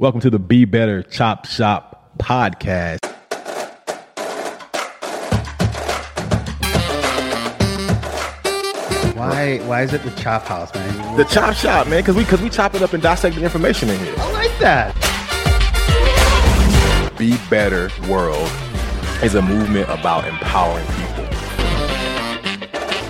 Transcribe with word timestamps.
Welcome 0.00 0.20
to 0.20 0.30
the 0.30 0.38
Be 0.38 0.64
Better 0.64 1.02
Chop 1.02 1.44
Shop 1.44 2.16
podcast. 2.18 3.04
Why? 9.16 9.58
Why 9.64 9.82
is 9.82 9.92
it 9.92 10.04
the 10.04 10.12
chop 10.12 10.44
house, 10.44 10.72
man? 10.72 11.16
The 11.16 11.24
Chop 11.24 11.56
Shop, 11.56 11.88
man, 11.88 12.02
because 12.02 12.14
we 12.14 12.22
because 12.22 12.40
we 12.40 12.48
chop 12.48 12.76
it 12.76 12.82
up 12.82 12.92
and 12.92 13.02
dissect 13.02 13.34
the 13.34 13.42
information 13.42 13.88
in 13.90 13.98
here. 13.98 14.14
I 14.18 14.30
like 14.30 14.56
that. 14.60 14.94
Be 17.18 17.36
Better 17.50 17.90
World 18.08 18.48
is 19.24 19.34
a 19.34 19.42
movement 19.42 19.90
about 19.90 20.28
empowering 20.28 20.86
people. 20.86 21.26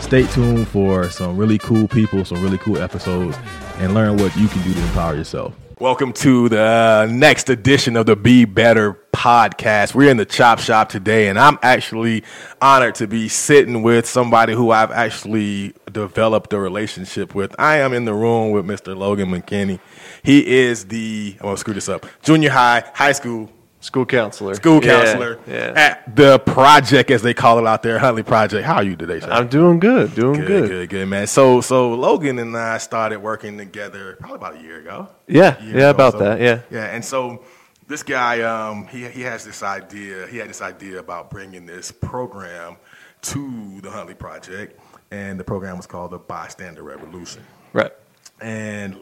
Stay 0.00 0.26
tuned 0.28 0.66
for 0.68 1.10
some 1.10 1.36
really 1.36 1.58
cool 1.58 1.86
people, 1.86 2.24
some 2.24 2.42
really 2.42 2.56
cool 2.56 2.78
episodes, 2.78 3.36
and 3.76 3.92
learn 3.92 4.16
what 4.16 4.34
you 4.38 4.48
can 4.48 4.62
do 4.62 4.72
to 4.72 4.80
empower 4.80 5.14
yourself. 5.14 5.52
Welcome 5.80 6.12
to 6.14 6.48
the 6.48 7.06
next 7.08 7.48
edition 7.48 7.96
of 7.96 8.06
the 8.06 8.16
Be 8.16 8.44
Better 8.44 8.94
podcast. 9.12 9.94
We're 9.94 10.10
in 10.10 10.16
the 10.16 10.24
Chop 10.24 10.58
Shop 10.58 10.88
today, 10.88 11.28
and 11.28 11.38
I'm 11.38 11.56
actually 11.62 12.24
honored 12.60 12.96
to 12.96 13.06
be 13.06 13.28
sitting 13.28 13.82
with 13.84 14.04
somebody 14.04 14.54
who 14.54 14.72
I've 14.72 14.90
actually 14.90 15.74
developed 15.92 16.52
a 16.52 16.58
relationship 16.58 17.32
with. 17.32 17.54
I 17.60 17.76
am 17.76 17.92
in 17.92 18.06
the 18.06 18.14
room 18.14 18.50
with 18.50 18.66
Mr. 18.66 18.96
Logan 18.96 19.30
McKenney. 19.30 19.78
He 20.24 20.44
is 20.44 20.86
the, 20.86 21.36
I'm 21.38 21.44
going 21.44 21.54
to 21.54 21.60
screw 21.60 21.74
this 21.74 21.88
up, 21.88 22.06
junior 22.22 22.50
high, 22.50 22.82
high 22.92 23.12
school 23.12 23.48
School 23.80 24.06
counselor. 24.06 24.54
school 24.54 24.84
Yeah, 24.84 25.04
counselor 25.04 25.38
Yeah. 25.46 25.72
at 25.76 26.16
the 26.16 26.40
project, 26.40 27.10
as 27.12 27.22
they 27.22 27.32
call 27.32 27.58
it 27.60 27.66
out 27.66 27.82
there, 27.84 27.98
Huntley 28.00 28.24
Project. 28.24 28.64
How 28.66 28.76
are 28.76 28.82
you 28.82 28.96
today, 28.96 29.20
sir? 29.20 29.30
I'm 29.30 29.46
doing 29.46 29.78
good. 29.78 30.14
Doing 30.16 30.40
good, 30.40 30.46
good. 30.46 30.68
good, 30.68 30.88
good, 30.90 31.08
man. 31.08 31.26
So, 31.28 31.60
so 31.60 31.90
Logan 31.94 32.40
and 32.40 32.56
I 32.56 32.78
started 32.78 33.20
working 33.20 33.56
together 33.56 34.16
probably 34.18 34.36
about 34.36 34.56
a 34.56 34.60
year 34.62 34.80
ago. 34.80 35.08
Yeah. 35.28 35.62
Year 35.62 35.70
Yeah. 35.76 35.78
ago, 35.78 35.90
About 35.90 36.12
so- 36.14 36.18
that. 36.18 36.40
Yeah. 36.40 36.58
yeah. 36.70 36.86
And 36.86 37.04
so 37.04 37.44
this 37.86 38.02
guy, 38.02 38.40
um, 38.42 38.86
he 38.88 39.04
he 39.06 39.22
has 39.22 39.44
this 39.44 39.62
idea. 39.62 40.26
He 40.26 40.38
had 40.38 40.48
this 40.50 40.60
idea 40.60 40.98
about 40.98 41.30
bringing 41.30 41.64
this 41.64 41.92
program 41.92 42.76
to 43.22 43.80
the 43.80 43.90
Huntley 43.92 44.14
Project, 44.14 44.78
and 45.12 45.38
the 45.38 45.44
program 45.44 45.76
was 45.76 45.86
called 45.86 46.10
the 46.10 46.18
Bystander 46.18 46.82
Revolution 46.82 47.42
Right. 47.72 47.92
and 48.40 48.96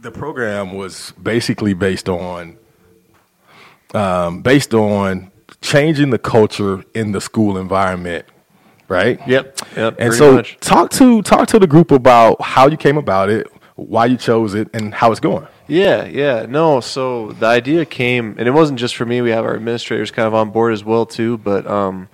the 0.00 0.10
program 0.12 0.74
was 0.76 1.12
basically 1.22 1.74
based 1.74 2.08
on 2.08 2.56
um, 3.96 4.42
based 4.42 4.74
on 4.74 5.30
changing 5.60 6.10
the 6.10 6.18
culture 6.18 6.84
in 6.94 7.12
the 7.12 7.20
school 7.20 7.56
environment, 7.56 8.26
right? 8.88 9.18
Yep. 9.26 9.58
Yep. 9.76 9.96
And 9.98 10.14
so, 10.14 10.34
much. 10.34 10.58
talk 10.60 10.90
to 10.92 11.22
talk 11.22 11.48
to 11.48 11.58
the 11.58 11.66
group 11.66 11.90
about 11.90 12.40
how 12.42 12.68
you 12.68 12.76
came 12.76 12.98
about 12.98 13.30
it, 13.30 13.46
why 13.74 14.06
you 14.06 14.16
chose 14.16 14.54
it, 14.54 14.68
and 14.74 14.94
how 14.94 15.10
it's 15.10 15.20
going. 15.20 15.46
Yeah. 15.66 16.04
Yeah. 16.04 16.46
No. 16.46 16.80
So 16.80 17.32
the 17.32 17.46
idea 17.46 17.84
came, 17.86 18.36
and 18.38 18.46
it 18.46 18.52
wasn't 18.52 18.78
just 18.78 18.96
for 18.96 19.06
me. 19.06 19.22
We 19.22 19.30
have 19.30 19.44
our 19.44 19.56
administrators 19.56 20.10
kind 20.10 20.26
of 20.26 20.34
on 20.34 20.50
board 20.50 20.72
as 20.72 20.84
well 20.84 21.06
too. 21.06 21.38
But 21.38 21.66
um, 21.66 22.08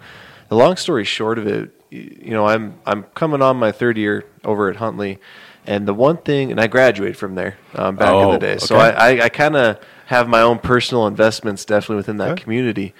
the 0.48 0.56
long 0.56 0.76
story 0.76 1.04
short 1.04 1.38
of 1.38 1.46
it, 1.46 1.70
you 1.90 2.30
know, 2.30 2.46
I'm 2.46 2.78
I'm 2.86 3.02
coming 3.14 3.42
on 3.42 3.56
my 3.56 3.72
third 3.72 3.98
year 3.98 4.24
over 4.44 4.70
at 4.70 4.76
Huntley, 4.76 5.18
and 5.66 5.86
the 5.86 5.94
one 5.94 6.16
thing, 6.18 6.50
and 6.52 6.60
I 6.60 6.68
graduated 6.68 7.16
from 7.16 7.34
there 7.34 7.58
um, 7.74 7.96
back 7.96 8.08
in 8.08 8.14
Oh, 8.14 8.32
the 8.32 8.38
day. 8.38 8.58
So 8.58 8.76
okay. 8.76 8.96
I 8.96 9.10
I, 9.10 9.24
I 9.24 9.28
kind 9.28 9.56
of 9.56 9.78
have 10.06 10.28
my 10.28 10.40
own 10.42 10.58
personal 10.58 11.06
investments 11.06 11.64
definitely 11.64 11.96
within 11.96 12.16
that 12.18 12.32
Okay. 12.32 12.42
community. 12.42 12.94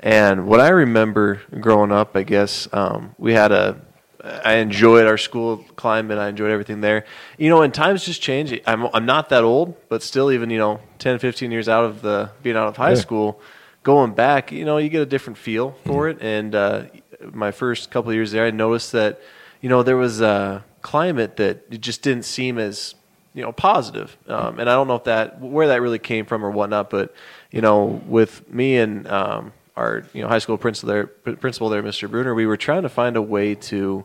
And 0.00 0.46
what 0.46 0.60
I 0.60 0.68
remember 0.68 1.40
growing 1.60 1.90
up, 1.92 2.16
I 2.16 2.22
guess 2.24 2.68
um, 2.72 3.14
we 3.18 3.32
had 3.32 3.52
a. 3.52 3.80
I 4.22 4.54
enjoyed 4.54 5.06
our 5.06 5.18
school 5.18 5.58
climate. 5.76 6.16
I 6.18 6.28
enjoyed 6.28 6.50
everything 6.50 6.80
there. 6.80 7.04
You 7.36 7.50
know, 7.50 7.60
and 7.60 7.72
times 7.74 8.04
just 8.04 8.22
change. 8.22 8.58
I'm 8.66 8.86
I'm 8.94 9.04
not 9.06 9.28
that 9.30 9.44
old, 9.44 9.76
but 9.88 10.02
still, 10.02 10.32
even 10.32 10.48
you 10.50 10.58
know, 10.58 10.80
10, 10.98 11.18
15 11.18 11.50
years 11.50 11.68
out 11.68 11.84
of 11.84 12.00
the 12.00 12.30
being 12.42 12.56
out 12.56 12.68
of 12.68 12.76
high 12.78 12.94
Yeah. 12.94 13.00
school, 13.00 13.40
going 13.82 14.12
back, 14.14 14.50
you 14.50 14.64
know, 14.64 14.78
you 14.78 14.88
get 14.88 15.02
a 15.02 15.06
different 15.06 15.38
feel 15.38 15.72
for 15.84 16.08
Mm-hmm. 16.08 16.18
it. 16.24 16.26
And 16.26 16.54
uh, 16.54 16.84
my 17.32 17.50
first 17.50 17.90
couple 17.90 18.10
of 18.10 18.14
years 18.14 18.32
there, 18.32 18.46
I 18.46 18.50
noticed 18.50 18.92
that 18.92 19.20
you 19.60 19.68
know 19.68 19.82
there 19.82 19.96
was 19.96 20.20
a 20.22 20.64
climate 20.82 21.36
that 21.36 21.64
it 21.70 21.80
just 21.82 22.00
didn't 22.02 22.24
seem 22.24 22.58
as 22.58 22.94
you 23.34 23.42
know 23.42 23.52
positive. 23.52 24.16
Um, 24.28 24.58
and 24.60 24.70
I 24.70 24.74
don't 24.74 24.88
know 24.88 24.94
if 24.94 25.04
that 25.04 25.40
where 25.40 25.68
that 25.68 25.82
really 25.82 25.98
came 25.98 26.24
from 26.24 26.44
or 26.44 26.50
whatnot, 26.50 26.88
but 26.88 27.14
you 27.50 27.60
know, 27.60 28.02
with 28.06 28.48
me 28.48 28.76
and 28.76 29.06
um, 29.08 29.52
our 29.76 30.04
you 30.12 30.22
know 30.22 30.28
high 30.28 30.38
school 30.38 30.56
principal 30.56 30.88
there, 30.88 31.06
principal 31.06 31.68
there, 31.68 31.82
Mr. 31.82 32.10
Bruner, 32.10 32.34
we 32.34 32.46
were 32.46 32.56
trying 32.56 32.82
to 32.82 32.88
find 32.88 33.16
a 33.16 33.22
way 33.22 33.54
to 33.56 34.04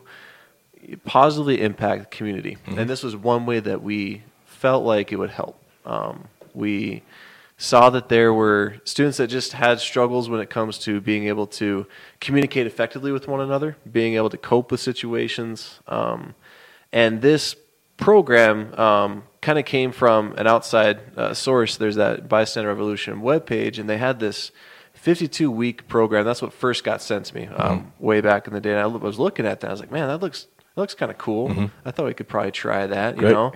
positively 1.04 1.60
impact 1.60 2.10
the 2.10 2.16
community, 2.16 2.58
and 2.66 2.90
this 2.90 3.02
was 3.02 3.16
one 3.16 3.46
way 3.46 3.60
that 3.60 3.82
we 3.82 4.22
felt 4.46 4.84
like 4.84 5.12
it 5.12 5.16
would 5.16 5.30
help. 5.30 5.62
Um, 5.86 6.24
we 6.52 7.02
saw 7.56 7.90
that 7.90 8.08
there 8.08 8.32
were 8.32 8.76
students 8.84 9.18
that 9.18 9.28
just 9.28 9.52
had 9.52 9.78
struggles 9.78 10.28
when 10.28 10.40
it 10.40 10.48
comes 10.48 10.78
to 10.78 11.00
being 11.00 11.26
able 11.26 11.46
to 11.46 11.86
communicate 12.18 12.66
effectively 12.66 13.12
with 13.12 13.28
one 13.28 13.40
another, 13.40 13.76
being 13.90 14.14
able 14.14 14.30
to 14.30 14.38
cope 14.38 14.72
with 14.72 14.80
situations, 14.80 15.78
um, 15.86 16.34
and 16.92 17.22
this 17.22 17.54
program 18.00 18.74
um, 18.74 19.24
kind 19.40 19.58
of 19.58 19.64
came 19.64 19.92
from 19.92 20.34
an 20.36 20.46
outside 20.46 21.00
uh, 21.16 21.34
source. 21.34 21.76
There's 21.76 21.96
that 21.96 22.28
Bystander 22.28 22.68
Revolution 22.68 23.22
webpage, 23.22 23.78
and 23.78 23.88
they 23.88 23.98
had 23.98 24.18
this 24.18 24.50
52 24.94 25.50
week 25.50 25.86
program. 25.88 26.24
That's 26.24 26.42
what 26.42 26.52
first 26.52 26.82
got 26.82 27.00
sent 27.00 27.26
to 27.26 27.34
me 27.34 27.46
um, 27.46 27.92
way 27.98 28.20
back 28.20 28.46
in 28.46 28.54
the 28.54 28.60
day. 28.60 28.72
And 28.72 28.80
I 28.80 28.86
was 28.86 29.18
looking 29.18 29.46
at 29.46 29.60
that. 29.60 29.68
I 29.68 29.70
was 29.70 29.80
like, 29.80 29.92
man, 29.92 30.08
that 30.08 30.20
looks 30.20 30.46
that 30.74 30.80
looks 30.80 30.94
kind 30.94 31.10
of 31.10 31.18
cool. 31.18 31.70
I 31.84 31.90
thought 31.90 32.06
we 32.06 32.14
could 32.14 32.28
probably 32.28 32.52
try 32.52 32.86
that. 32.86 33.16
You 33.16 33.22
Great. 33.22 33.32
know, 33.32 33.52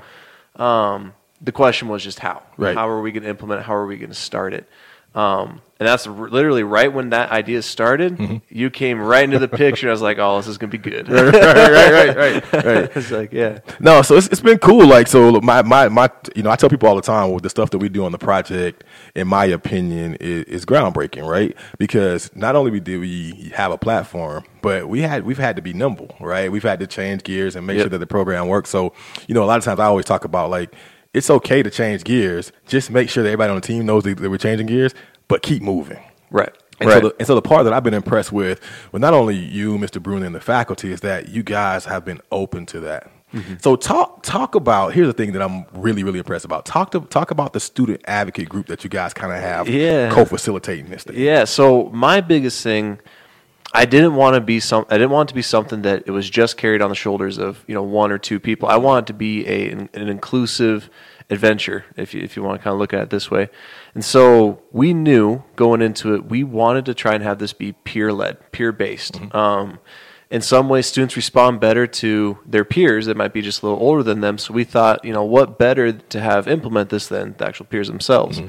um, 0.64 1.14
the 1.40 1.52
question 1.52 1.88
was 1.88 2.02
just 2.02 2.18
how. 2.18 2.42
Right. 2.56 2.76
How 2.76 2.88
are 2.88 3.00
we 3.00 3.12
going 3.12 3.24
to 3.24 3.28
implement? 3.28 3.60
it? 3.60 3.64
How 3.64 3.74
are 3.74 3.86
we 3.86 3.96
going 3.96 4.10
to 4.10 4.14
start 4.14 4.54
it? 4.54 4.68
Um, 5.14 5.60
and 5.80 5.88
that's 5.88 6.06
r- 6.06 6.28
literally 6.28 6.62
right 6.62 6.92
when 6.92 7.10
that 7.10 7.30
idea 7.30 7.60
started. 7.60 8.40
You 8.48 8.70
came 8.70 9.00
right 9.00 9.24
into 9.24 9.38
the 9.40 9.48
picture. 9.48 9.88
I 9.88 9.90
was 9.92 10.00
like, 10.02 10.18
"Oh, 10.18 10.36
this 10.38 10.46
is 10.46 10.56
going 10.56 10.70
to 10.70 10.78
be 10.78 10.90
good." 10.90 11.08
right, 11.10 11.32
right, 11.34 12.16
right, 12.16 12.16
right, 12.16 12.52
right. 12.64 12.90
it's 12.96 13.10
like, 13.10 13.32
yeah, 13.32 13.58
No, 13.80 14.02
so 14.02 14.16
it's, 14.16 14.28
it's 14.28 14.40
been 14.40 14.58
cool. 14.58 14.86
Like, 14.86 15.08
so 15.08 15.40
my, 15.40 15.62
my, 15.62 15.88
my, 15.88 16.08
you 16.36 16.42
know, 16.44 16.50
I 16.50 16.56
tell 16.56 16.68
people 16.70 16.88
all 16.88 16.94
the 16.96 17.02
time 17.02 17.32
with 17.32 17.42
the 17.42 17.50
stuff 17.50 17.70
that 17.70 17.78
we 17.78 17.88
do 17.88 18.04
on 18.04 18.12
the 18.12 18.18
project, 18.18 18.84
in 19.16 19.26
my 19.28 19.44
opinion, 19.46 20.14
is, 20.20 20.44
is 20.44 20.64
groundbreaking, 20.64 21.28
right? 21.28 21.56
Because 21.78 22.34
not 22.36 22.54
only 22.56 22.78
did 22.80 23.00
we 23.00 23.52
have 23.54 23.72
a 23.72 23.78
platform, 23.78 24.44
but 24.62 24.88
we 24.88 25.02
had, 25.02 25.24
we've 25.24 25.38
had 25.38 25.56
to 25.56 25.62
be 25.62 25.72
nimble, 25.74 26.14
right? 26.20 26.50
We've 26.50 26.62
had 26.62 26.78
to 26.80 26.86
change 26.86 27.24
gears 27.24 27.56
and 27.56 27.66
make 27.66 27.76
Yep. 27.76 27.82
sure 27.84 27.90
that 27.90 27.98
the 27.98 28.06
program 28.06 28.46
works. 28.48 28.70
So, 28.70 28.92
you 29.26 29.34
know, 29.34 29.42
a 29.42 29.46
lot 29.46 29.58
of 29.58 29.64
times 29.64 29.80
I 29.80 29.86
always 29.86 30.06
talk 30.06 30.24
about 30.24 30.50
like, 30.50 30.72
it's 31.14 31.30
okay 31.30 31.62
to 31.62 31.70
change 31.70 32.04
gears. 32.04 32.52
Just 32.66 32.90
make 32.90 33.08
sure 33.08 33.22
that 33.22 33.30
everybody 33.30 33.50
on 33.50 33.56
the 33.56 33.66
team 33.66 33.86
knows 33.86 34.02
that, 34.04 34.18
that 34.18 34.28
we're 34.30 34.36
changing 34.36 34.66
gears, 34.66 34.94
but 35.28 35.42
keep 35.42 35.62
moving. 35.62 35.98
right, 36.30 36.52
And, 36.80 36.90
right. 36.90 37.00
so 37.02 37.08
the, 37.08 37.14
and 37.18 37.26
so 37.26 37.34
the 37.34 37.42
part 37.42 37.64
that 37.64 37.72
I've 37.72 37.84
been 37.84 37.94
impressed 37.94 38.32
with, 38.32 38.60
with 38.92 39.00
not 39.00 39.14
only 39.14 39.36
you, 39.36 39.78
Mr. 39.78 40.02
Bruner, 40.02 40.26
and 40.26 40.34
the 40.34 40.40
faculty, 40.40 40.92
is 40.92 41.00
that 41.00 41.28
you 41.30 41.42
guys 41.42 41.84
have 41.86 42.04
been 42.04 42.20
open 42.30 42.66
to 42.66 42.80
that. 42.80 43.10
Mm-hmm. 43.32 43.54
So 43.58 43.74
talk 43.74 44.22
talk 44.22 44.54
about 44.54 44.92
here's 44.94 45.08
the 45.08 45.12
thing 45.12 45.32
that 45.32 45.42
I'm 45.42 45.64
really 45.72 46.04
really 46.04 46.20
impressed 46.20 46.44
about. 46.44 46.64
Talk 46.66 46.92
to 46.92 47.00
talk 47.00 47.32
about 47.32 47.52
the 47.52 47.58
student 47.58 48.00
advocate 48.06 48.48
group 48.48 48.66
that 48.66 48.84
you 48.84 48.90
guys 48.90 49.12
kind 49.12 49.32
of 49.32 49.40
have 49.40 49.68
Yeah. 49.68 50.08
co-facilitating 50.12 50.86
this 50.88 51.02
thing. 51.02 51.16
Yeah. 51.18 51.42
So 51.44 51.90
my 51.92 52.20
biggest 52.20 52.62
thing, 52.62 53.00
I 53.76 53.86
didn't 53.86 54.14
want 54.14 54.34
to 54.34 54.40
be 54.40 54.60
some. 54.60 54.86
I 54.88 54.94
didn't 54.94 55.10
want 55.10 55.28
it 55.28 55.32
to 55.32 55.34
be 55.34 55.42
something 55.42 55.82
that 55.82 56.04
it 56.06 56.12
was 56.12 56.30
just 56.30 56.56
carried 56.56 56.80
on 56.80 56.90
the 56.90 56.94
shoulders 56.94 57.38
of 57.38 57.64
you 57.66 57.74
know 57.74 57.82
one 57.82 58.12
or 58.12 58.18
two 58.18 58.38
people. 58.38 58.68
I 58.68 58.76
wanted 58.76 59.02
it 59.02 59.06
to 59.08 59.14
be 59.14 59.46
a 59.48 59.70
an, 59.70 59.90
an 59.92 60.08
inclusive 60.08 60.88
adventure, 61.28 61.84
if 61.96 62.14
you 62.14 62.22
if 62.22 62.36
you 62.36 62.42
want 62.44 62.60
to 62.60 62.62
kind 62.62 62.72
of 62.72 62.78
look 62.78 62.94
at 62.94 63.02
it 63.02 63.10
this 63.10 63.30
way. 63.32 63.48
And 63.94 64.04
so 64.04 64.62
we 64.70 64.94
knew 64.94 65.42
going 65.56 65.82
into 65.82 66.14
it, 66.14 66.26
we 66.26 66.44
wanted 66.44 66.86
to 66.86 66.94
try 66.94 67.14
and 67.14 67.24
have 67.24 67.40
this 67.40 67.52
be 67.52 67.72
peer 67.72 68.12
led, 68.12 68.52
peer 68.52 68.70
based. 68.70 69.20
Um, 69.34 69.80
in 70.30 70.40
some 70.40 70.68
ways, 70.68 70.86
students 70.86 71.16
respond 71.16 71.60
better 71.60 71.86
to 71.86 72.38
their 72.46 72.64
peers 72.64 73.06
that 73.06 73.16
might 73.16 73.32
be 73.32 73.42
just 73.42 73.62
a 73.62 73.66
little 73.66 73.80
older 73.80 74.02
than 74.02 74.20
them. 74.20 74.38
So 74.38 74.54
we 74.54 74.64
thought, 74.64 75.04
you 75.04 75.12
know, 75.12 75.24
what 75.24 75.58
better 75.58 75.92
to 75.92 76.20
have 76.20 76.48
implement 76.48 76.90
this 76.90 77.08
than 77.08 77.34
the 77.38 77.46
actual 77.46 77.66
peers 77.66 77.88
themselves. 77.88 78.40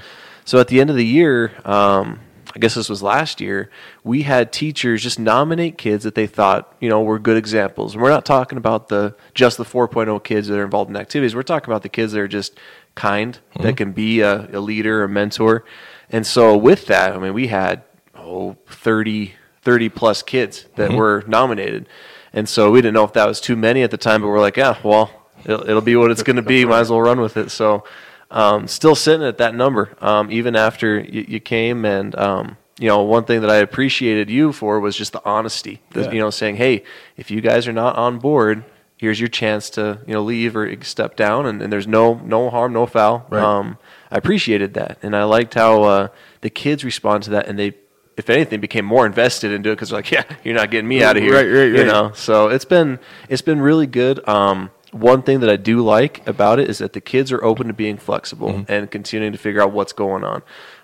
So 0.45 0.59
at 0.59 0.67
the 0.67 0.79
end 0.79 0.89
of 0.89 0.95
the 0.95 1.05
year, 1.05 1.51
um, 1.65 2.19
I 2.55 2.59
guess 2.59 2.73
this 2.73 2.87
was 2.87 3.03
last 3.03 3.41
year, 3.41 3.69
we 4.03 4.21
had 4.21 4.53
teachers 4.53 5.03
just 5.03 5.19
nominate 5.19 5.77
kids 5.77 6.05
that 6.05 6.15
they 6.15 6.25
thought, 6.25 6.73
you 6.79 6.87
know, 6.87 7.03
were 7.03 7.19
good 7.19 7.35
examples. 7.35 7.93
And 7.93 8.01
we're 8.01 8.09
not 8.09 8.25
talking 8.25 8.57
about 8.57 8.87
the 8.87 9.13
just 9.33 9.57
the 9.57 9.65
4.0 9.65 10.23
kids 10.23 10.47
that 10.47 10.57
are 10.57 10.63
involved 10.63 10.89
in 10.89 10.95
activities. 10.95 11.35
We're 11.35 11.43
talking 11.43 11.69
about 11.69 11.83
the 11.83 11.89
kids 11.89 12.13
that 12.13 12.21
are 12.21 12.29
just 12.29 12.57
kind, 12.95 13.37
that 13.55 13.61
mm-hmm. 13.61 13.75
can 13.75 13.91
be 13.91 14.21
a, 14.21 14.49
a 14.57 14.61
leader, 14.61 15.03
a 15.03 15.09
mentor. 15.09 15.65
And 16.09 16.25
so 16.25 16.55
with 16.55 16.85
that, 16.85 17.13
I 17.13 17.19
mean, 17.19 17.33
we 17.33 17.47
had 17.47 17.83
oh 18.15 18.55
30 18.67 19.33
30 19.65 19.89
plus 19.89 20.21
kids 20.21 20.67
that 20.75 20.89
mm-hmm. 20.89 20.97
were 20.97 21.23
nominated. 21.27 21.89
And 22.31 22.47
so 22.47 22.71
we 22.71 22.81
didn't 22.81 22.93
know 22.93 23.03
if 23.03 23.13
that 23.13 23.27
was 23.27 23.41
too 23.41 23.55
many 23.55 23.81
at 23.81 23.91
the 23.91 23.97
time, 23.97 24.21
but 24.21 24.27
we're 24.27 24.39
like, 24.39 24.57
yeah, 24.57 24.77
well, 24.83 25.09
it'll, 25.43 25.67
it'll 25.67 25.81
be 25.81 25.95
what 25.95 26.11
it's 26.11 26.23
going 26.23 26.35
to 26.35 26.41
be. 26.41 26.63
Might 26.65 26.81
as 26.81 26.89
well 26.89 27.01
run 27.01 27.19
with 27.19 27.35
it. 27.35 27.49
So, 27.49 27.83
um, 28.31 28.67
still 28.67 28.95
sitting 28.95 29.25
at 29.25 29.37
that 29.37 29.55
number, 29.55 29.95
um, 30.01 30.31
even 30.31 30.55
after 30.55 30.99
you, 30.99 31.25
you 31.27 31.39
came. 31.39 31.85
And, 31.85 32.15
um, 32.15 32.57
you 32.79 32.87
know, 32.87 33.03
one 33.03 33.23
thing 33.23 33.41
that 33.41 33.49
I 33.49 33.57
appreciated 33.57 34.29
you 34.29 34.51
for 34.51 34.79
was 34.79 34.95
just 34.95 35.13
the 35.13 35.21
honesty, 35.25 35.81
the, 35.91 36.01
Yeah. 36.03 36.11
you 36.11 36.19
know, 36.19 36.29
saying, 36.29 36.57
hey, 36.57 36.83
if 37.17 37.31
you 37.31 37.41
guys 37.41 37.67
are 37.67 37.73
not 37.73 37.95
on 37.95 38.19
board, 38.19 38.63
here's 38.97 39.19
your 39.19 39.29
chance 39.29 39.69
to, 39.71 39.99
you 40.07 40.13
know, 40.13 40.23
leave 40.23 40.55
or 40.55 40.81
step 40.83 41.15
down. 41.15 41.45
And, 41.45 41.61
and 41.61 41.71
there's 41.71 41.87
no, 41.87 42.15
no 42.15 42.49
harm, 42.49 42.73
no 42.73 42.85
foul. 42.85 43.25
Right. 43.29 43.41
Um, 43.43 43.77
I 44.11 44.17
appreciated 44.17 44.73
that, 44.75 44.97
and 45.03 45.15
I 45.15 45.23
liked 45.25 45.55
how 45.55 45.83
uh, 45.83 46.07
the 46.41 46.49
kids 46.49 46.85
respond 46.85 47.23
to 47.23 47.31
that, 47.31 47.47
and 47.47 47.59
they, 47.59 47.73
if 48.15 48.29
anything, 48.29 48.61
became 48.61 48.85
more 48.85 49.05
invested 49.05 49.51
into 49.51 49.71
it 49.71 49.73
because 49.75 49.89
they're 49.89 49.99
like, 49.99 50.11
yeah, 50.11 50.23
you're 50.43 50.55
not 50.55 50.71
getting 50.71 50.87
me 50.87 51.03
out 51.03 51.17
of 51.17 51.23
here, 51.23 51.33
Right, 51.33 51.47
right, 51.47 51.79
you 51.79 51.83
know. 51.85 52.11
So 52.13 52.47
it's 52.47 52.63
been 52.63 52.99
it's 53.27 53.41
been 53.41 53.59
really 53.59 53.87
good. 53.87 54.25
Um, 54.27 54.69
one 54.95 55.21
thing 55.21 55.41
that 55.41 55.49
I 55.49 55.57
do 55.57 55.81
like 55.81 56.25
about 56.27 56.59
it 56.59 56.69
is 56.69 56.77
that 56.77 56.93
the 56.93 57.01
kids 57.01 57.31
are 57.31 57.43
open 57.43 57.67
to 57.67 57.73
being 57.73 57.97
flexible 57.97 58.49
Mm-hmm. 58.49 58.71
and 58.71 58.89
continuing 58.89 59.33
to 59.33 59.37
figure 59.37 59.61
out 59.61 59.71
what's 59.71 59.93
going 59.93 60.23
on. 60.23 60.41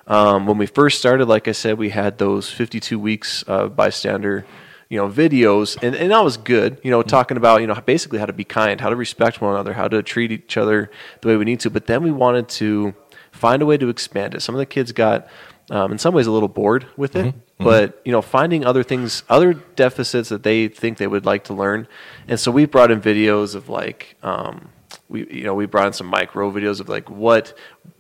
Um, 0.07 0.45
when 0.47 0.57
we 0.57 0.65
first 0.65 0.99
started, 0.99 1.27
like 1.27 1.47
I 1.47 1.53
said, 1.53 1.77
we 1.77 1.89
had 1.89 2.17
those 2.17 2.49
52 2.49 2.99
weeks 2.99 3.43
of 3.43 3.75
bystander, 3.75 4.45
you 4.89 4.97
know, 4.97 5.07
videos, 5.07 5.81
and, 5.81 5.95
and 5.95 6.11
that 6.11 6.23
was 6.23 6.35
good. 6.35 6.79
You 6.83 6.91
know, 6.91 7.01
talking 7.01 7.37
about 7.37 7.61
you 7.61 7.67
know 7.67 7.75
basically 7.75 8.19
how 8.19 8.25
to 8.25 8.33
be 8.33 8.43
kind, 8.43 8.81
how 8.81 8.89
to 8.89 8.95
respect 8.95 9.39
one 9.39 9.53
another, 9.53 9.73
how 9.73 9.87
to 9.87 10.03
treat 10.03 10.31
each 10.31 10.57
other 10.57 10.91
the 11.21 11.29
way 11.29 11.37
we 11.37 11.45
need 11.45 11.61
to. 11.61 11.69
But 11.69 11.85
then 11.85 12.03
we 12.03 12.11
wanted 12.11 12.49
to 12.49 12.93
find 13.31 13.61
a 13.61 13.65
way 13.65 13.77
to 13.77 13.87
expand 13.87 14.35
it. 14.35 14.41
Some 14.41 14.55
of 14.55 14.59
the 14.59 14.65
kids 14.65 14.91
got, 14.91 15.27
um, 15.69 15.93
in 15.93 15.97
some 15.97 16.13
ways, 16.13 16.27
a 16.27 16.31
little 16.31 16.49
bored 16.49 16.87
with 16.97 17.15
it. 17.15 17.33
But 17.63 18.01
you 18.05 18.11
know, 18.11 18.21
finding 18.21 18.65
other 18.65 18.83
things, 18.83 19.23
other 19.29 19.53
deficits 19.53 20.29
that 20.29 20.43
they 20.43 20.67
think 20.67 20.97
they 20.97 21.07
would 21.07 21.25
like 21.25 21.45
to 21.45 21.53
learn, 21.53 21.87
and 22.27 22.39
so 22.39 22.51
we 22.51 22.65
brought 22.65 22.91
in 22.91 23.01
videos 23.01 23.55
of 23.55 23.69
like, 23.69 24.15
um, 24.23 24.69
we 25.09 25.27
you 25.31 25.43
know 25.43 25.53
we 25.53 25.65
brought 25.65 25.87
in 25.87 25.93
some 25.93 26.07
micro 26.07 26.51
videos 26.51 26.79
of 26.79 26.89
like 26.89 27.09
what 27.09 27.57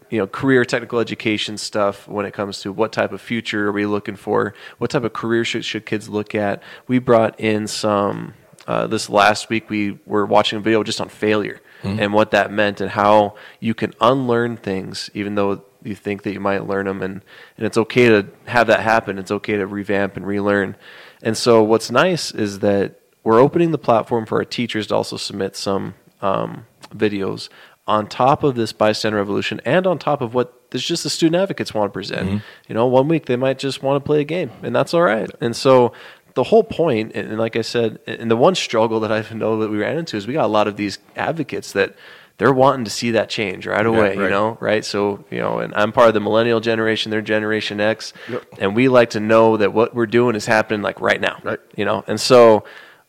you 0.09 0.17
know 0.17 0.27
career 0.27 0.65
technical 0.65 0.99
education 0.99 1.57
stuff 1.57 2.07
when 2.07 2.25
it 2.25 2.33
comes 2.33 2.59
to 2.61 2.71
what 2.71 2.91
type 2.91 3.11
of 3.11 3.21
future 3.21 3.67
are 3.67 3.71
we 3.71 3.85
looking 3.85 4.15
for? 4.15 4.53
What 4.77 4.91
type 4.91 5.03
of 5.03 5.13
career 5.13 5.45
should, 5.45 5.65
should 5.65 5.85
kids 5.85 6.09
look 6.09 6.35
at? 6.35 6.61
We 6.87 6.99
brought 6.99 7.39
in 7.39 7.67
some 7.67 8.33
uh, 8.67 8.87
this 8.87 9.09
last 9.09 9.49
week 9.49 9.69
we 9.69 9.97
were 10.05 10.25
watching 10.25 10.57
a 10.57 10.61
video 10.61 10.83
just 10.83 11.01
on 11.01 11.09
failure 11.09 11.59
and 11.99 12.13
what 12.13 12.29
that 12.29 12.51
meant 12.51 12.79
and 12.79 12.91
how 12.91 13.35
you 13.59 13.73
can 13.73 13.91
unlearn 13.99 14.55
things 14.55 15.09
even 15.15 15.33
though 15.33 15.63
you 15.83 15.95
think 15.95 16.23
that 16.23 16.33
you 16.33 16.39
might 16.39 16.67
learn 16.67 16.85
them 16.85 17.01
and, 17.01 17.21
and 17.57 17.65
it's 17.65 17.77
okay 17.77 18.09
to 18.09 18.27
have 18.45 18.67
that 18.67 18.81
happen 18.81 19.17
it's 19.17 19.31
okay 19.31 19.57
to 19.57 19.65
revamp 19.65 20.15
and 20.15 20.25
relearn 20.25 20.75
and 21.21 21.37
so 21.37 21.63
what's 21.63 21.91
nice 21.91 22.31
is 22.31 22.59
that 22.59 22.99
we're 23.23 23.39
opening 23.39 23.71
the 23.71 23.77
platform 23.77 24.25
for 24.25 24.39
our 24.39 24.45
teachers 24.45 24.87
to 24.87 24.95
also 24.95 25.17
submit 25.17 25.55
some 25.55 25.93
um, 26.21 26.65
videos 26.89 27.49
on 27.87 28.07
top 28.07 28.43
of 28.43 28.55
this 28.55 28.73
bystander 28.73 29.17
revolution 29.17 29.61
and 29.65 29.85
on 29.85 29.99
top 29.99 30.21
of 30.21 30.33
what 30.33 30.69
there's 30.71 30.85
just 30.85 31.03
the 31.03 31.09
student 31.09 31.41
advocates 31.41 31.73
want 31.73 31.89
to 31.89 31.93
present. 31.93 32.29
You 32.67 32.75
know, 32.75 32.87
one 32.87 33.07
week 33.07 33.25
they 33.25 33.35
might 33.35 33.59
just 33.59 33.83
want 33.83 34.01
to 34.01 34.07
play 34.07 34.21
a 34.21 34.23
game, 34.23 34.51
and 34.63 34.73
that's 34.73 34.93
all 34.93 35.01
right. 35.01 35.29
And 35.41 35.53
so 35.55 35.91
the 36.33 36.43
whole 36.43 36.63
point, 36.63 37.11
and 37.13 37.37
like 37.37 37.57
I 37.57 37.61
said, 37.61 37.99
and 38.07 38.31
the 38.31 38.37
one 38.37 38.55
struggle 38.55 39.01
that 39.01 39.11
I 39.11 39.21
know 39.35 39.59
that 39.59 39.69
we 39.69 39.77
ran 39.77 39.97
into 39.97 40.17
is 40.17 40.27
we 40.27 40.33
got 40.33 40.45
a 40.45 40.47
lot 40.47 40.67
of 40.67 40.77
these 40.77 40.99
advocates 41.15 41.73
that 41.73 41.95
they're 42.41 42.51
wanting 42.51 42.85
to 42.85 42.89
see 42.89 43.11
that 43.11 43.29
change 43.29 43.67
right 43.67 43.85
away. 43.85 44.15
You 44.15 44.23
right. 44.23 44.31
know, 44.31 44.57
right? 44.59 44.83
So 44.83 45.23
you 45.29 45.37
know, 45.37 45.59
and 45.59 45.75
I'm 45.75 45.91
part 45.91 46.07
of 46.07 46.15
the 46.15 46.19
millennial 46.19 46.59
generation, 46.59 47.11
they're 47.11 47.21
Generation 47.21 47.79
X, 47.79 48.13
and 48.57 48.75
we 48.75 48.87
like 48.87 49.11
to 49.11 49.19
know 49.19 49.57
that 49.57 49.73
what 49.73 49.93
we're 49.93 50.07
doing 50.07 50.35
is 50.35 50.47
happening 50.47 50.81
like 50.81 50.99
right 50.99 51.21
now. 51.21 51.39
Right. 51.43 51.59
You 51.75 51.85
know, 51.85 52.03
and 52.07 52.19
so 52.19 52.63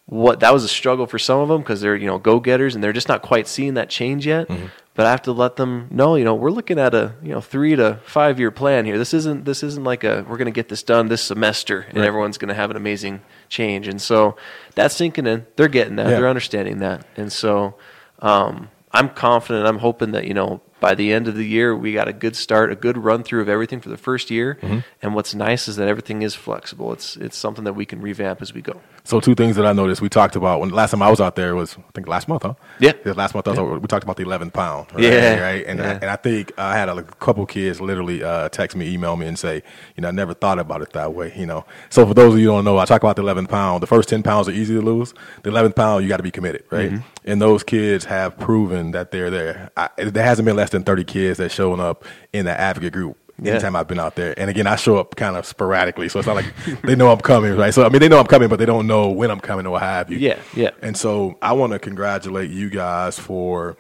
what 0.05 0.41
that 0.41 0.53
was 0.53 0.65
a 0.65 0.69
struggle 0.69 1.07
for 1.07 1.19
some 1.19 1.41
of 1.41 1.49
them 1.49 1.63
because 1.63 1.81
they're 1.81 1.97
you 1.97 2.07
know 2.07 2.19
go 2.19 2.41
getters 2.41 2.75
and 2.75 2.85
they're 2.85 2.93
just 2.93 3.09
not 3.09 3.23
quite 3.23 3.49
seeing 3.49 3.73
that 3.75 3.89
change 3.89 4.27
yet. 4.27 4.51
But 4.95 5.07
I 5.07 5.11
have 5.11 5.23
to 5.23 5.33
let 5.33 5.57
them 5.57 5.89
know, 5.91 6.17
you 6.17 6.25
know, 6.25 6.35
we're 6.35 6.51
looking 6.51 6.79
at 6.79 6.93
a 6.93 7.15
you 7.23 7.31
know 7.31 7.41
three 7.41 7.75
to 7.75 8.01
five 8.05 8.39
year 8.39 8.51
plan 8.51 8.85
here. 8.85 8.99
This 8.99 9.15
isn't 9.15 9.47
this 9.47 9.63
isn't 9.63 9.83
like 9.83 10.05
a 10.05 10.27
we're 10.29 10.37
going 10.37 10.45
to 10.45 10.51
get 10.51 10.69
this 10.69 10.83
done 10.83 11.09
this 11.09 11.23
semester 11.23 11.87
and 11.89 12.05
everyone's 12.05 12.37
going 12.37 12.51
to 12.51 12.55
have 12.55 12.71
an 12.71 12.77
amazing 12.77 13.23
change. 13.49 13.89
And 13.89 14.03
so 14.03 14.37
that's 14.75 14.95
sinking 14.95 15.27
in. 15.27 15.47
They're 15.57 15.69
getting 15.69 15.97
that. 15.97 16.11
Yeah. 16.11 16.17
They're 16.17 16.29
understanding 16.29 16.81
that. 16.81 17.07
And 17.17 17.33
so 17.33 17.77
um, 18.19 18.69
I'm 18.93 19.09
confident. 19.11 19.67
I'm 19.67 19.79
hoping 19.79 20.13
that 20.13 20.27
you 20.27 20.35
know 20.35 20.61
by 20.83 20.97
the 20.97 21.13
end 21.13 21.29
of 21.29 21.37
the 21.37 21.47
year 21.47 21.75
we 21.77 21.93
got 21.93 22.09
a 22.09 22.13
good 22.13 22.35
start, 22.35 22.73
a 22.73 22.75
good 22.75 22.99
run 22.99 23.23
through 23.23 23.41
of 23.41 23.49
everything 23.49 23.81
for 23.81 23.89
the 23.89 23.97
first 23.97 24.31
year. 24.31 24.59
Mm-hmm. 24.61 24.81
And 25.01 25.15
what's 25.15 25.33
nice 25.33 25.69
is 25.69 25.77
that 25.77 25.87
everything 25.87 26.23
is 26.23 26.35
flexible. 26.35 26.93
It's 26.93 27.17
it's 27.17 27.37
something 27.37 27.65
that 27.65 27.75
we 27.75 27.87
can 27.87 28.03
revamp 28.03 28.43
as 28.43 28.53
we 28.53 28.61
go. 28.61 28.81
So 29.05 29.21
two 29.21 29.35
things 29.35 29.57
that 29.57 29.67
I 29.67 29.73
noticed 29.73 30.01
we 30.01 30.09
talked 30.09 30.37
about 30.37 30.61
when 30.61 30.71
last 30.71 30.91
time 30.91 31.03
I 31.03 31.11
was 31.11 31.21
out 31.21 31.37
there 31.37 31.55
was 31.55 31.77
I 31.77 31.83
think 31.95 32.09
last 32.09 32.29
month, 32.29 32.43
huh? 32.43 32.55
Yeah. 32.79 32.93
last 33.05 33.35
month 33.35 33.49
I 33.49 33.51
was 33.51 33.59
over, 33.59 33.79
we 33.79 33.87
talked 33.87 34.05
about 34.05 34.17
the 34.17 34.23
11 34.23 34.51
pound. 34.51 34.89
Right? 34.93 35.05
Yeah. 35.05 35.41
right. 35.41 35.67
And 35.67 35.81
I, 35.81 35.93
and 35.95 36.05
I 36.05 36.17
think 36.17 36.53
I 36.59 36.77
had 36.77 36.89
a 36.89 37.03
couple 37.03 37.45
kids 37.47 37.81
literally 37.81 38.23
uh, 38.23 38.49
text 38.49 38.77
me, 38.77 38.93
email 38.93 39.17
me, 39.17 39.27
and 39.27 39.39
say, 39.39 39.63
you 39.97 40.03
know, 40.03 40.09
I 40.09 40.13
never 40.13 40.35
thought 40.35 40.59
about 40.59 40.83
it 40.83 40.93
that 40.93 41.15
way. 41.15 41.33
You 41.37 41.47
know, 41.47 41.65
so 41.91 42.07
for 42.07 42.15
those 42.15 42.35
of 42.35 42.41
you 42.41 42.47
who 42.47 42.57
don't 42.57 42.65
know, 42.65 42.79
I 42.79 42.85
talk 42.85 43.03
about 43.03 43.17
the 43.17 43.23
11 43.23 43.47
pound. 43.47 43.83
The 43.83 43.89
first 43.89 44.09
10 44.09 44.23
pounds 44.23 44.49
are 44.49 44.53
easy 44.53 44.75
to 44.75 44.83
lose. 44.83 45.15
The 45.43 45.51
11th 45.51 45.75
pound, 45.75 46.05
you 46.05 46.09
got 46.09 46.19
to 46.19 46.23
be 46.23 46.31
committed, 46.31 46.65
right? 46.71 46.91
Mm-hmm. 46.91 47.07
And 47.25 47.41
those 47.41 47.63
kids 47.63 48.05
have 48.05 48.39
proven 48.39 48.93
that 48.93 49.11
they're 49.11 49.31
there. 49.31 49.71
I, 49.77 49.89
there 49.97 50.25
hasn't 50.25 50.47
been 50.47 50.57
less 50.57 50.71
than 50.73 50.83
30 50.83 51.05
kids 51.05 51.39
that 51.39 51.51
showing 51.53 51.81
up 51.81 52.05
in 52.33 52.45
the 52.45 52.59
advocate 52.61 52.93
group 52.93 53.17
Yeah. 53.41 53.53
anytime 53.53 53.77
I've 53.77 53.89
been 53.89 54.01
out 54.01 54.15
there. 54.17 54.35
And 54.39 54.51
again, 54.51 54.67
I 54.67 54.77
show 54.77 54.97
up 54.99 55.17
kind 55.17 55.37
of 55.37 55.47
sporadically, 55.47 56.09
so 56.09 56.19
it's 56.19 56.27
not 56.27 56.37
like 56.37 56.53
they 56.83 56.95
know 56.97 57.11
I'm 57.11 57.21
coming, 57.21 57.57
right? 57.57 57.73
So 57.73 57.85
I 57.85 57.89
mean, 57.89 58.01
they 58.01 58.09
know 58.09 58.19
I'm 58.19 58.27
coming, 58.27 58.49
but 58.49 58.59
they 58.59 58.67
don't 58.67 58.87
know 58.87 59.09
when 59.11 59.31
I'm 59.31 59.41
coming 59.41 59.67
or 59.67 59.71
what 59.71 59.83
have 59.83 60.11
you. 60.11 60.19
Yeah, 60.19 60.39
yeah. 60.55 60.71
And 60.83 60.97
so 60.97 61.39
I 61.41 61.53
want 61.53 61.73
to 61.73 61.79
congratulate 61.79 62.51
you 62.51 62.69
guys 62.71 63.19
for 63.19 63.77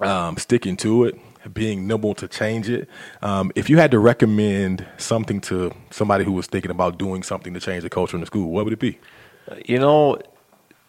um, 0.00 0.36
sticking 0.36 0.76
to 0.78 1.04
it, 1.04 1.18
being 1.54 1.86
nimble 1.86 2.14
to 2.16 2.28
change 2.28 2.68
it. 2.68 2.88
Um, 3.22 3.50
if 3.54 3.70
you 3.70 3.78
had 3.78 3.90
to 3.92 3.98
recommend 3.98 4.86
something 4.98 5.40
to 5.42 5.72
somebody 5.90 6.24
who 6.24 6.32
was 6.32 6.46
thinking 6.46 6.70
about 6.70 6.98
doing 6.98 7.22
something 7.22 7.54
to 7.54 7.60
change 7.60 7.82
the 7.82 7.90
culture 7.90 8.16
in 8.16 8.20
the 8.20 8.26
school, 8.26 8.50
what 8.50 8.64
would 8.64 8.72
it 8.74 8.78
be? 8.80 8.98
You 9.64 9.78
know, 9.78 10.18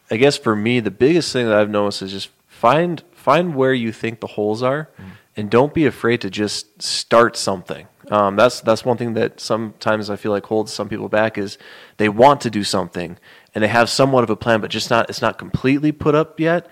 I 0.10 0.18
guess 0.18 0.38
for 0.38 0.56
me, 0.56 0.80
the 0.80 0.92
biggest 0.92 1.31
thing 1.31 1.45
that 1.48 1.56
I've 1.57 1.69
noticed 1.69 2.01
is 2.01 2.12
just 2.12 2.30
find 2.48 3.04
find 3.13 3.56
where 3.56 3.74
you 3.74 3.92
think 3.92 4.19
the 4.22 4.28
holes 4.28 4.63
are, 4.63 4.89
and 5.38 5.51
don't 5.51 5.74
be 5.74 5.86
afraid 5.86 6.19
to 6.22 6.30
just 6.30 6.81
start 6.81 7.38
something. 7.38 7.88
Um, 8.10 8.36
that's 8.36 8.62
that's 8.62 8.84
one 8.84 8.98
thing 8.98 9.13
that 9.13 9.39
sometimes 9.39 10.10
I 10.10 10.16
feel 10.16 10.31
like 10.31 10.45
holds 10.45 10.74
some 10.74 10.89
people 10.89 11.10
back 11.10 11.38
is 11.38 11.57
they 11.98 12.10
want 12.10 12.42
to 12.42 12.50
do 12.50 12.63
something 12.63 13.18
and 13.54 13.63
they 13.63 13.68
have 13.68 13.89
somewhat 13.89 14.24
of 14.24 14.30
a 14.30 14.36
plan, 14.36 14.62
but 14.62 14.72
just 14.72 14.89
not 14.89 15.10
it's 15.10 15.22
not 15.22 15.38
completely 15.38 15.92
put 15.92 16.16
up 16.16 16.39
yet, 16.39 16.68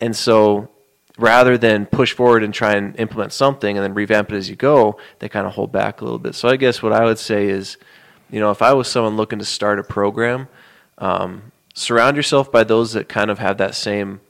and 0.00 0.16
so 0.16 0.70
rather 1.18 1.58
than 1.58 1.86
push 1.86 2.12
forward 2.12 2.42
and 2.42 2.54
try 2.54 2.74
and 2.74 2.98
implement 2.98 3.32
something 3.32 3.76
and 3.76 3.84
then 3.84 3.92
revamp 3.92 4.30
it 4.32 4.36
as 4.36 4.48
you 4.48 4.56
go, 4.56 4.98
they 5.18 5.28
kind 5.28 5.46
of 5.46 5.52
hold 5.54 5.72
back 5.72 6.00
a 6.00 6.04
little 6.04 6.18
bit. 6.18 6.34
So 6.34 6.48
I 6.48 6.56
guess 6.56 6.80
what 6.80 6.92
I 6.92 7.04
would 7.04 7.18
say 7.18 7.48
is, 7.48 7.76
you 8.30 8.38
know, 8.38 8.52
if 8.52 8.62
I 8.62 8.72
was 8.72 8.86
someone 8.88 9.16
looking 9.16 9.40
to 9.40 9.44
start 9.44 9.80
a 9.80 9.82
program, 9.82 10.46
um, 10.98 11.50
surround 11.74 12.16
yourself 12.16 12.52
by 12.52 12.62
those 12.62 12.92
that 12.92 13.08
kind 13.08 13.30
of 13.30 13.40
have 13.40 13.58
that 13.58 13.74
same 13.74 14.20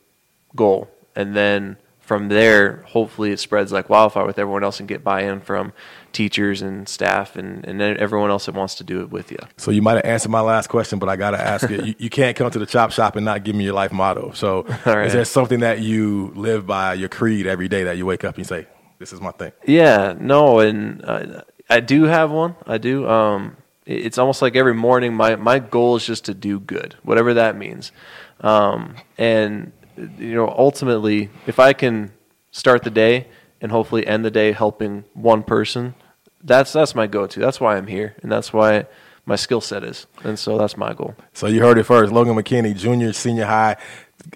goal, 0.56 0.90
and 1.14 1.36
then 1.36 1.76
from 2.08 2.28
there, 2.30 2.82
hopefully 2.86 3.32
it 3.32 3.38
spreads 3.38 3.70
like 3.70 3.90
wildfire 3.90 4.24
with 4.24 4.38
everyone 4.38 4.64
else 4.64 4.80
and 4.80 4.88
get 4.88 5.04
buy-in 5.04 5.40
from 5.42 5.74
teachers 6.12 6.62
and 6.62 6.88
staff 6.88 7.36
and, 7.36 7.66
and 7.66 7.82
everyone 7.82 8.30
else 8.30 8.46
that 8.46 8.54
wants 8.54 8.76
to 8.76 8.82
do 8.82 9.02
it 9.02 9.10
with 9.10 9.30
you. 9.30 9.36
So 9.58 9.70
you 9.70 9.82
might 9.82 9.96
have 9.96 10.06
answered 10.06 10.30
my 10.30 10.40
last 10.40 10.68
question, 10.68 10.98
but 10.98 11.10
I 11.10 11.16
got 11.16 11.32
to 11.32 11.40
ask 11.40 11.70
it. 11.70 11.84
You, 11.84 11.94
you 11.98 12.08
can't 12.08 12.34
come 12.34 12.50
to 12.50 12.58
the 12.58 12.64
chop 12.64 12.92
shop 12.92 13.16
and 13.16 13.26
not 13.26 13.44
give 13.44 13.54
me 13.54 13.64
your 13.64 13.74
life 13.74 13.92
motto. 13.92 14.32
So 14.32 14.62
right. 14.86 15.06
is 15.06 15.12
there 15.12 15.26
something 15.26 15.60
that 15.60 15.80
you 15.80 16.32
live 16.34 16.66
by, 16.66 16.94
your 16.94 17.10
creed 17.10 17.46
every 17.46 17.68
day 17.68 17.84
that 17.84 17.98
you 17.98 18.06
wake 18.06 18.24
up 18.24 18.38
and 18.38 18.46
say, 18.46 18.66
this 18.98 19.12
is 19.12 19.20
my 19.20 19.32
thing? 19.32 19.52
Yeah, 19.66 20.14
no, 20.18 20.60
and 20.60 21.04
uh, 21.04 21.42
I 21.68 21.80
do 21.80 22.04
have 22.04 22.30
one. 22.30 22.56
I 22.66 22.78
do. 22.78 23.06
Um, 23.06 23.58
it- 23.84 24.06
it's 24.06 24.16
almost 24.16 24.40
like 24.40 24.56
every 24.56 24.74
morning. 24.74 25.12
My 25.14 25.36
my 25.36 25.58
goal 25.58 25.96
is 25.96 26.06
just 26.06 26.24
to 26.24 26.34
do 26.34 26.58
good, 26.58 26.96
whatever 27.02 27.34
that 27.34 27.54
means. 27.54 27.92
Um, 28.40 28.96
and 29.18 29.72
you 30.18 30.34
know, 30.34 30.48
ultimately, 30.48 31.30
if 31.46 31.58
I 31.58 31.72
can 31.72 32.12
start 32.50 32.82
the 32.82 32.90
day 32.90 33.26
and 33.60 33.72
hopefully 33.72 34.06
end 34.06 34.24
the 34.24 34.30
day 34.30 34.52
helping 34.52 35.04
one 35.14 35.42
person, 35.42 35.94
that's 36.42 36.72
that's 36.72 36.94
my 36.94 37.06
go-to. 37.06 37.40
That's 37.40 37.60
why 37.60 37.76
I'm 37.76 37.86
here, 37.86 38.14
and 38.22 38.30
that's 38.30 38.52
why 38.52 38.86
my 39.26 39.36
skill 39.36 39.60
set 39.60 39.84
is. 39.84 40.06
And 40.24 40.38
so 40.38 40.56
that's 40.56 40.76
my 40.76 40.94
goal. 40.94 41.14
So 41.34 41.46
you 41.46 41.60
heard 41.60 41.78
it 41.78 41.84
first. 41.84 42.12
Logan 42.12 42.34
McKenney, 42.34 42.76
junior, 42.76 43.12
senior 43.12 43.44
high 43.44 43.76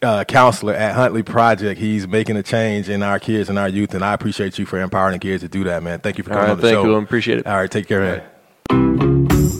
uh, 0.03 0.25
counselor 0.25 0.75
at 0.75 0.95
Huntley 0.95 1.23
Project. 1.23 1.81
He's 1.81 2.07
making 2.07 2.37
a 2.37 2.43
change 2.43 2.89
in 2.89 3.03
our 3.03 3.19
kids 3.19 3.49
and 3.49 3.59
our 3.59 3.69
youth, 3.69 3.95
and 3.95 4.05
I 4.05 4.15
appreciate 4.15 4.59
you 4.59 4.67
for 4.67 4.81
empowering 4.81 5.15
the 5.15 5.19
kids 5.19 5.43
to 5.43 5.49
do 5.49 5.65
that, 5.65 5.83
man. 5.83 6.01
Thank 6.01 6.19
you 6.19 6.25
for 6.25 6.31
coming 6.31 6.45
right, 6.45 6.51
on 6.51 6.57
the 6.59 6.63
thank 6.63 6.75
show. 6.75 6.85
you. 6.85 6.97
I 6.97 7.03
appreciate 7.03 7.39
it. 7.39 7.47
All 7.47 7.57
right, 7.57 7.71
take 7.71 7.87
care, 7.87 8.23
man. 8.71 9.59